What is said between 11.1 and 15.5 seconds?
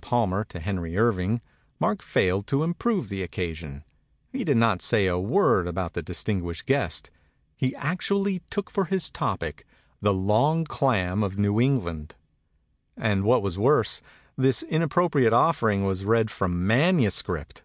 of New England and what was worse, this inappropri ate